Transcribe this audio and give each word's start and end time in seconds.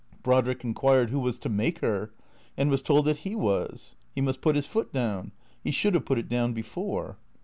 Brodrick 0.23 0.63
inquired 0.63 1.11
who 1.11 1.19
was 1.19 1.37
to 1.37 1.47
make 1.47 1.77
her? 1.81 2.11
and 2.57 2.71
was 2.71 2.81
told 2.81 3.05
that 3.05 3.17
he 3.17 3.35
was. 3.35 3.93
He 4.15 4.19
must 4.21 4.41
put 4.41 4.55
his 4.55 4.65
foot 4.65 4.91
down. 4.91 5.31
He 5.63 5.69
should 5.69 5.93
have 5.93 6.05
put 6.05 6.17
it 6.17 6.27
down 6.27 6.53
before. 6.53 7.19